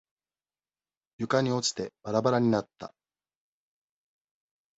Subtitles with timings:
[1.19, 2.91] 床に落ちてバラバラになった。